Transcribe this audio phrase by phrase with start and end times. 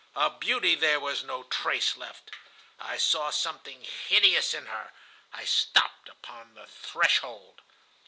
[0.15, 2.31] Of beauty there was no trace left.
[2.79, 4.93] I saw something hideous in her.
[5.31, 7.61] I stopped upon the threshold.